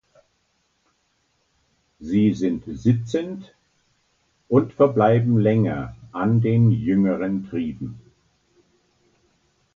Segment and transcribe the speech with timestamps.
[1.99, 3.53] Sie sind sitzend
[4.47, 7.99] und verbleiben länger an den jüngeren Trieben.